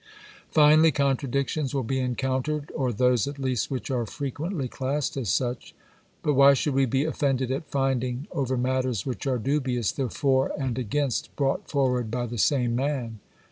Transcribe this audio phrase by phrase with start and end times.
[0.49, 5.75] Finally, contradictions will be encountered, or those, at least, which are frequently classed as such.
[6.23, 10.53] But why should we be offended at finding, over matters which are dubious, the for
[10.57, 13.19] and against brought forward by the same man